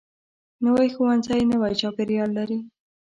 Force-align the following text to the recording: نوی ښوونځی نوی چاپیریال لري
نوی 0.65 0.87
ښوونځی 0.95 1.41
نوی 1.51 1.73
چاپیریال 1.81 2.29
لري 2.37 2.57